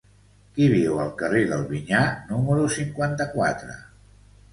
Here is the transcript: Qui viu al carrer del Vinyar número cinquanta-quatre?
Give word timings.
Qui 0.53 0.69
viu 0.69 0.95
al 1.03 1.11
carrer 1.19 1.41
del 1.51 1.65
Vinyar 1.73 1.99
número 2.31 2.65
cinquanta-quatre? 2.77 3.77